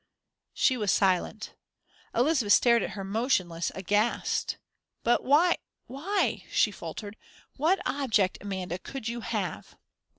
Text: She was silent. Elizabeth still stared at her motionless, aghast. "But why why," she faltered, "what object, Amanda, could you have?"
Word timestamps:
She 0.55 0.77
was 0.77 0.91
silent. 0.91 1.53
Elizabeth 2.15 2.53
still 2.53 2.61
stared 2.71 2.81
at 2.81 2.89
her 2.95 3.03
motionless, 3.03 3.71
aghast. 3.75 4.57
"But 5.03 5.23
why 5.23 5.57
why," 5.85 6.43
she 6.49 6.71
faltered, 6.71 7.15
"what 7.57 7.79
object, 7.85 8.39
Amanda, 8.41 8.79
could 8.79 9.07
you 9.07 9.19
have?" 9.21 9.77